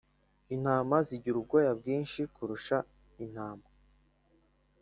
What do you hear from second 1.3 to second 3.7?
ubwoya bwinshi kurusha intama